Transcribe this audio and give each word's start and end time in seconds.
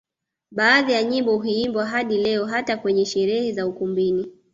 Baadhi 0.51 0.91
ya 0.93 1.03
nyimbo 1.03 1.37
huimbwa 1.37 1.85
hadi 1.85 2.17
leo 2.17 2.45
hata 2.45 2.77
kwenye 2.77 3.05
sherehe 3.05 3.51
za 3.53 3.67
ukumbini 3.67 4.31